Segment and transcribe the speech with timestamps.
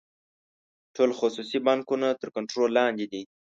[0.95, 3.21] ټول خصوصي بانکونه تر کنټرول لاندې دي.